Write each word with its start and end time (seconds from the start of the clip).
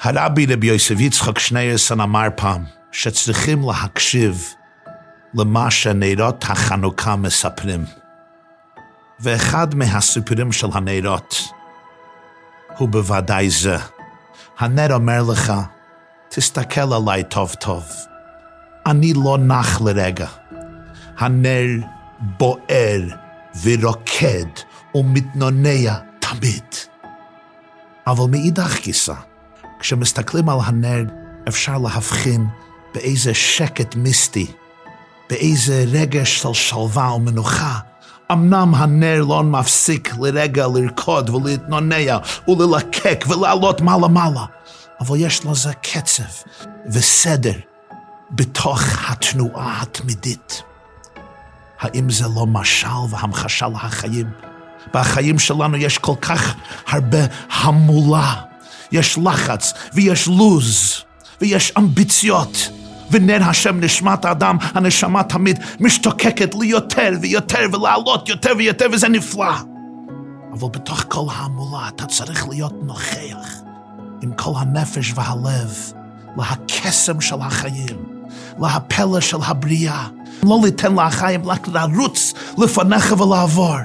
הרבי 0.00 0.46
רבי 0.46 0.66
יוסף 0.66 1.00
יצחק 1.00 1.38
שנייסון 1.38 2.00
אמר 2.00 2.26
פעם 2.36 2.64
שצריכים 2.92 3.62
להקשיב 3.68 4.44
למה 5.34 5.70
שנרות 5.70 6.44
החנוכה 6.48 7.16
מספרים. 7.16 7.84
ואחד 9.20 9.74
מהסיפורים 9.74 10.52
של 10.52 10.66
הנרות 10.72 11.36
הוא 12.78 12.88
בוודאי 12.88 13.50
זה. 13.50 13.76
הנר 14.58 14.94
אומר 14.94 15.22
לך, 15.22 15.52
תסתכל 16.28 16.92
עליי 16.92 17.24
טוב 17.24 17.54
טוב. 17.54 17.84
אני 18.86 19.12
לא 19.24 19.38
נח 19.38 19.80
לרגע. 19.80 20.26
הנר 21.18 21.66
בוער 22.20 23.02
ורוקד 23.62 24.48
ומתנונע 24.94 25.94
תמיד. 26.18 26.64
אבל 28.06 28.30
מאידך 28.30 28.80
גיסא, 28.82 29.14
כשמסתכלים 29.80 30.48
על 30.48 30.58
הנר, 30.64 31.04
אפשר 31.48 31.78
להבחין 31.78 32.46
באיזה 32.94 33.34
שקט 33.34 33.94
מיסטי, 33.94 34.46
באיזה 35.30 35.84
רגש 35.92 36.42
של 36.42 36.54
שלווה 36.54 37.14
ומנוחה. 37.14 37.78
אמנם 38.32 38.74
הנר 38.74 39.24
לא 39.28 39.42
מפסיק 39.42 40.14
לרגע 40.20 40.66
לרקוד 40.66 41.30
ולהתנונע 41.30 42.18
וללקק 42.48 43.24
ולעלות 43.28 43.80
מעלה-מעלה, 43.80 44.44
אבל 45.00 45.16
יש 45.20 45.46
לזה 45.46 45.72
קצב 45.72 46.22
וסדר 46.92 47.58
בתוך 48.30 48.82
התנועה 49.08 49.82
התמידית. 49.82 50.62
האם 51.80 52.10
זה 52.10 52.24
לא 52.34 52.46
משל 52.46 52.86
והמחשה 53.10 53.68
לחיים? 53.68 54.26
בחיים 54.94 55.38
שלנו 55.38 55.76
יש 55.76 55.98
כל 55.98 56.14
כך 56.20 56.54
הרבה 56.88 57.18
המולה, 57.52 58.34
יש 58.92 59.18
לחץ 59.24 59.72
ויש 59.94 60.26
לוז 60.26 61.02
ויש 61.40 61.72
אמביציות. 61.78 62.70
ונר 63.10 63.42
השם 63.42 63.80
נשמת 63.80 64.24
האדם, 64.24 64.56
הנשמה 64.60 65.22
תמיד 65.22 65.58
משתוקקת 65.80 66.54
ליותר 66.54 67.10
ויותר 67.20 67.66
ולעלות 67.72 68.28
יותר 68.28 68.52
ויותר 68.58 68.86
וזה 68.92 69.08
נפלא. 69.08 69.54
אבל 70.52 70.68
בתוך 70.72 71.04
כל 71.08 71.24
ההמולה 71.32 71.88
אתה 71.88 72.06
צריך 72.06 72.48
להיות 72.48 72.72
נוכח 72.82 73.60
עם 74.22 74.32
כל 74.32 74.52
הנפש 74.56 75.12
והלב 75.14 75.92
להקסם 76.36 77.20
של 77.20 77.40
החיים, 77.40 77.96
להפלא 78.58 79.20
של 79.20 79.38
הבריאה. 79.42 80.06
לא 80.42 80.60
ליתן 80.64 80.94
לחיים 80.94 81.46
רק 81.46 81.68
לרוץ 81.68 82.34
לפניך 82.58 83.14
ולעבור, 83.20 83.76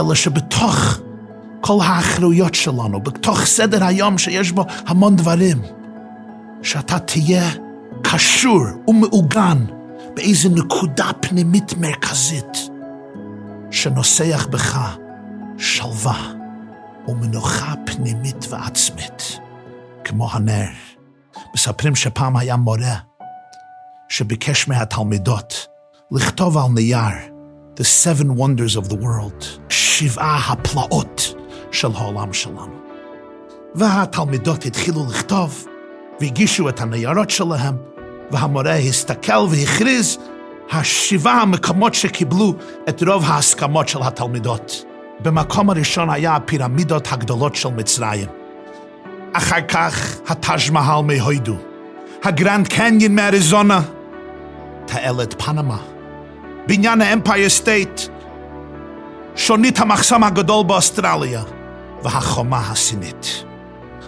אלא 0.00 0.14
שבתוך 0.14 0.98
כל 1.66 1.78
האחריות 1.82 2.54
שלנו, 2.54 3.00
בתוך 3.00 3.44
סדר 3.44 3.84
היום 3.84 4.18
שיש 4.18 4.52
בו 4.52 4.64
המון 4.86 5.16
דברים, 5.16 5.62
שאתה 6.62 6.98
תהיה 6.98 7.50
קשור 8.02 8.62
ומעוגן 8.88 9.64
באיזו 10.16 10.48
נקודה 10.48 11.10
פנימית 11.20 11.74
מרכזית, 11.78 12.70
שנוסח 13.70 14.46
בך 14.50 14.96
שלווה 15.58 16.32
ומנוחה 17.08 17.74
פנימית 17.86 18.46
ועצמית, 18.50 19.38
כמו 20.04 20.28
הנר. 20.32 20.70
מספרים 21.54 21.96
שפעם 21.96 22.36
היה 22.36 22.56
מורה 22.56 22.96
שביקש 24.08 24.68
מהתלמידות 24.68 25.66
לכתוב 26.10 26.58
על 26.58 26.68
נייר 26.74 27.34
The 27.76 27.84
Seven 28.04 28.38
Wonders 28.38 28.84
of 28.84 28.90
the 28.90 28.96
World, 28.96 29.44
שבעה 29.68 30.52
הפלאות 30.52 31.34
של 31.74 31.88
העולם 31.94 32.32
שלנו. 32.32 32.78
והתלמידות 33.74 34.64
התחילו 34.64 35.06
לכתוב 35.08 35.66
והגישו 36.20 36.68
את 36.68 36.80
הניירות 36.80 37.30
שלהם, 37.30 37.76
והמורה 38.30 38.76
הסתכל 38.76 39.46
והכריז 39.50 40.18
השבעה 40.72 41.42
המקומות 41.42 41.94
שקיבלו 41.94 42.54
את 42.88 43.02
רוב 43.02 43.24
ההסכמות 43.26 43.88
של 43.88 44.02
התלמידות. 44.02 44.84
במקום 45.20 45.70
הראשון 45.70 46.10
היה 46.10 46.36
הפירמידות 46.36 47.12
הגדולות 47.12 47.54
של 47.54 47.68
מצרים. 47.68 48.28
אחר 49.32 49.60
כך 49.60 50.16
הטאז' 50.28 50.70
מהל 50.70 51.02
מהודו, 51.02 51.56
הגרנד 52.24 52.68
קניון 52.68 53.14
מאריזונה, 53.14 53.80
תעלת 54.84 55.42
פנמה, 55.42 55.78
בניין 56.66 57.00
האמפייר 57.00 57.48
סטייט, 57.48 58.00
שונית 59.36 59.80
המחסם 59.80 60.24
הגדול 60.24 60.64
באוסטרליה 60.64 61.42
והחומה 62.04 62.70
הסינית. 62.70 63.44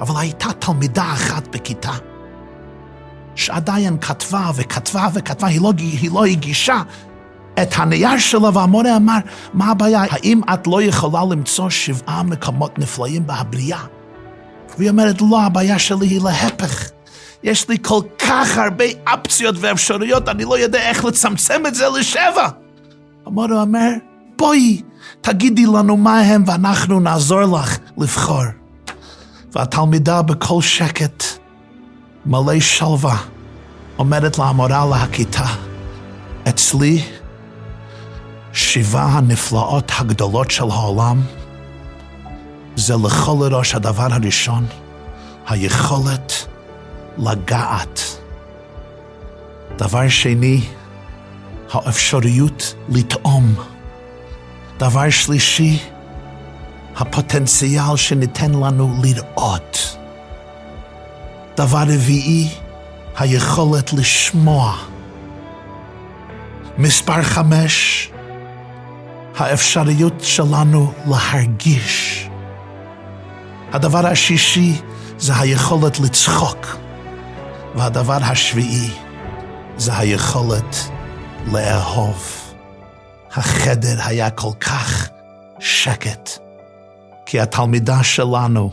אבל 0.00 0.20
הייתה 0.20 0.52
תלמידה 0.52 1.12
אחת 1.12 1.48
בכיתה 1.48 1.92
שעדיין 3.34 3.98
כתבה 3.98 4.50
וכתבה 4.54 5.08
וכתבה, 5.14 5.48
היא 5.48 5.60
לא, 5.60 5.72
היא 5.78 6.10
לא 6.12 6.24
הגישה 6.24 6.82
את 7.62 7.68
הנייר 7.76 8.18
שלה, 8.18 8.50
והמורה 8.54 8.96
אמר, 8.96 9.18
מה 9.54 9.70
הבעיה? 9.70 10.04
האם 10.10 10.40
את 10.54 10.66
לא 10.66 10.82
יכולה 10.82 11.20
למצוא 11.30 11.70
שבעה 11.70 12.22
מקומות 12.22 12.78
נפלאים 12.78 13.26
בהבריאה? 13.26 13.84
והיא 14.78 14.90
אומרת, 14.90 15.20
לא, 15.20 15.42
הבעיה 15.42 15.78
שלי 15.78 16.06
היא 16.06 16.20
להפך. 16.24 16.90
יש 17.42 17.68
לי 17.68 17.76
כל 17.82 18.00
כך 18.18 18.58
הרבה 18.58 18.84
אופציות 19.12 19.54
ואפשרויות, 19.60 20.28
אני 20.28 20.44
לא 20.44 20.58
יודע 20.58 20.80
איך 20.80 21.04
לצמצם 21.04 21.66
את 21.66 21.74
זה 21.74 21.88
לשבע. 21.88 22.48
המורה 23.26 23.60
אומר, 23.60 23.90
בואי, 24.42 24.82
תגידי 25.20 25.66
לנו 25.66 25.96
מה 25.96 26.20
הם 26.20 26.44
ואנחנו 26.46 27.00
נעזור 27.00 27.42
לך 27.42 27.78
לבחור. 27.98 28.42
והתלמידה 29.52 30.22
בקול 30.22 30.62
שקט, 30.62 31.24
מלא 32.26 32.60
שלווה, 32.60 33.16
אומרת 33.98 34.38
למורה 34.38 34.86
להכיתה, 34.86 35.46
אצלי 36.48 37.02
שבעה 38.52 39.18
הנפלאות 39.18 39.92
הגדולות 39.98 40.50
של 40.50 40.70
העולם 40.70 41.22
זה 42.76 42.94
לכל 43.04 43.48
ראש 43.50 43.74
הדבר 43.74 44.08
הראשון, 44.10 44.66
היכולת 45.48 46.32
לגעת. 47.18 48.00
דבר 49.76 50.08
שני, 50.08 50.60
האפשריות 51.72 52.74
לטעום. 52.88 53.71
דבר 54.82 55.10
שלישי, 55.10 55.78
הפוטנציאל 56.96 57.96
שניתן 57.96 58.50
לנו 58.50 58.94
לראות. 59.02 59.96
דבר 61.56 61.82
רביעי, 61.82 62.48
היכולת 63.16 63.92
לשמוע. 63.92 64.76
מספר 66.78 67.22
חמש, 67.22 68.10
האפשריות 69.36 70.20
שלנו 70.20 70.92
להרגיש. 71.06 72.28
הדבר 73.72 74.06
השישי 74.06 74.80
זה 75.18 75.32
היכולת 75.36 76.00
לצחוק. 76.00 76.76
והדבר 77.74 78.18
השביעי 78.22 78.90
זה 79.76 79.98
היכולת 79.98 80.76
לאהוב. 81.52 82.41
החדר 83.36 83.96
היה 84.04 84.30
כל 84.30 84.52
כך 84.60 85.08
שקט, 85.58 86.30
כי 87.26 87.40
התלמידה 87.40 88.02
שלנו 88.02 88.70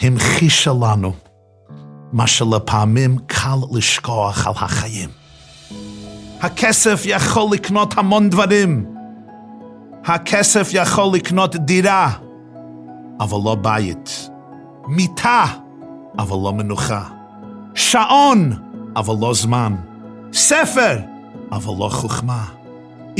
המחישה 0.00 0.70
לנו 0.80 1.12
מה 2.12 2.26
שלפעמים 2.26 3.18
קל 3.26 3.56
לשכוח 3.72 4.46
על 4.46 4.52
החיים. 4.56 5.08
הכסף 6.40 7.02
יכול 7.04 7.48
לקנות 7.52 7.98
המון 7.98 8.30
דברים. 8.30 8.86
הכסף 10.04 10.68
יכול 10.72 11.10
לקנות 11.14 11.56
דירה, 11.56 12.10
אבל 13.20 13.38
לא 13.44 13.54
בית. 13.54 14.30
מיטה, 14.88 15.44
אבל 16.18 16.36
לא 16.42 16.52
מנוחה. 16.52 17.04
שעון, 17.74 18.52
אבל 18.96 19.14
לא 19.20 19.34
זמן. 19.34 19.76
ספר, 20.32 20.98
אבל 21.52 21.74
לא 21.78 21.88
חוכמה. 21.88 22.59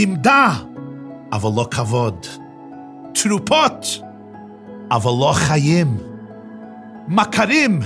עמדה, 0.03 0.53
אבל 1.33 1.51
לא 1.57 1.67
כבוד. 1.71 2.27
תרופות, 3.15 3.87
אבל 4.91 5.11
לא 5.11 5.33
חיים. 5.35 5.97
מכרים, 7.09 7.81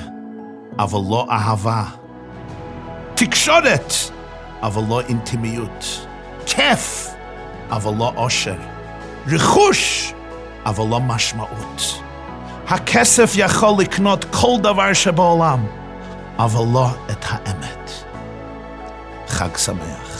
אבל 0.78 1.00
לא 1.10 1.26
אהבה. 1.30 1.84
תקשורת, 3.14 3.92
אבל 4.62 4.82
לא 4.88 5.00
אינטימיות. 5.00 6.06
כיף, 6.46 7.14
אבל 7.70 7.94
לא 7.98 8.12
אושר. 8.16 8.56
רכוש, 9.26 10.12
אבל 10.66 10.84
לא 10.86 11.00
משמעות. 11.00 12.02
הכסף 12.68 13.32
יכול 13.36 13.74
לקנות 13.78 14.24
כל 14.24 14.56
דבר 14.62 14.92
שבעולם, 14.92 15.66
אבל 16.38 16.64
לא 16.72 16.88
את 17.10 17.24
האמת. 17.28 17.90
חג 19.28 19.56
שמח. 19.56 20.13